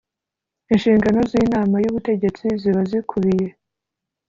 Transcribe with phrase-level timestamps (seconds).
[0.73, 3.47] inshingano z inama y ubutegetsi ziba zikubiye